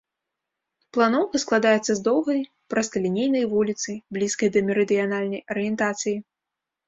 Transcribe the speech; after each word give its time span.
Планоўка 0.95 1.41
складаецца 1.43 1.91
з 1.99 2.03
доўгай 2.07 2.39
прасталінейнай 2.73 3.45
вуліцы, 3.53 3.89
блізкай 4.17 4.49
да 4.55 4.59
мерыдыянальнай 4.69 5.41
арыентацыі. 5.57 6.15